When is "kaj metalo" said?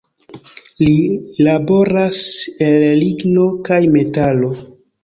3.71-4.53